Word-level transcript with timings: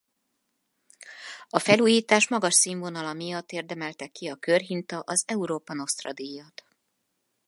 A 1.49 1.59
felújítás 1.59 2.27
magas 2.27 2.53
színvonala 2.53 3.13
miatt 3.13 3.51
érdemelte 3.51 4.07
ki 4.07 4.27
a 4.27 4.35
körhinta 4.35 4.99
az 4.99 5.23
Europa 5.27 5.73
Nostra-díjat. 5.73 6.65